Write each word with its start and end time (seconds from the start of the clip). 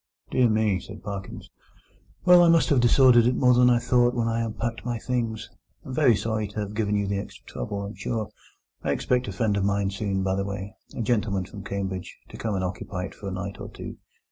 "Dear 0.31 0.49
me," 0.49 0.79
said 0.79 1.03
Parkins. 1.03 1.51
"Well, 2.25 2.41
I 2.41 2.49
may 2.49 2.65
have 2.65 2.79
disordered 2.79 3.27
it 3.27 3.35
more 3.35 3.53
than 3.53 3.69
I 3.69 3.77
thought 3.77 4.15
when 4.15 4.27
I 4.27 4.41
unpacked 4.41 4.83
my 4.83 4.97
things. 4.97 5.47
I'm 5.85 5.93
very 5.93 6.15
sorry 6.15 6.47
to 6.47 6.59
have 6.61 6.73
given 6.73 6.95
you 6.95 7.05
the 7.05 7.19
extra 7.19 7.45
trouble, 7.45 7.83
I'm 7.83 7.93
sure. 7.93 8.27
I 8.83 8.93
expect 8.93 9.27
a 9.27 9.31
friend 9.31 9.55
of 9.57 9.63
mine 9.63 9.91
soon, 9.91 10.23
by 10.23 10.33
the 10.33 10.43
way—a 10.43 11.01
gentleman 11.03 11.45
from 11.45 11.63
Cambridge—to 11.63 12.37
come 12.37 12.55
and 12.55 12.63
occupy 12.63 13.03
it 13.03 13.13
for 13.13 13.27
a 13.27 13.31
night 13.31 13.59
or 13.61 13.69
two. 13.69 13.97